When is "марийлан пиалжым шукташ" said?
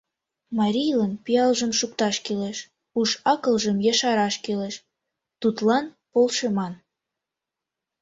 0.57-2.15